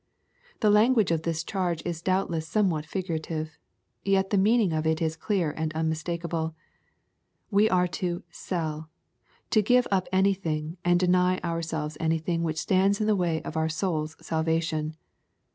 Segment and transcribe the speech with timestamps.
[0.61, 3.55] The language of this charge is doubtless somewhat figurative.
[4.03, 6.55] Yet the meaning of it is clear and unmis takeable.
[7.51, 8.87] We are to selly—
[9.51, 13.69] to give up anything, and deny ourselves anything which stands in the way of our
[13.69, 14.95] soul's salvation.